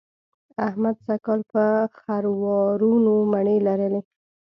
احمد 0.67 0.95
سږ 1.05 1.19
کال 1.25 1.41
په 1.51 1.63
خروارونو 1.99 3.13
مڼې 3.31 3.57
لرلې. 3.67 4.01